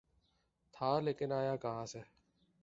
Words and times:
تھا‘ 0.73 0.99
لیکن 0.99 1.31
آیا 1.31 1.55
کہاں 1.55 1.85
سے؟ 1.85 1.99